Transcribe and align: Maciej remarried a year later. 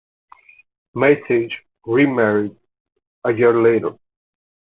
Maciej 0.95 1.53
remarried 1.85 2.55
a 3.23 3.31
year 3.31 3.61
later. 3.61 3.99